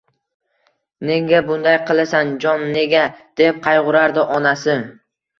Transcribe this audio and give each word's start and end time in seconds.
—Nega 1.09 1.41
bunday 1.49 1.75
qilasan, 1.89 2.31
Jon, 2.45 2.63
nega?— 2.77 3.03
deb 3.41 3.59
qayg‘urardi 3.67 4.23
onasi. 4.39 4.75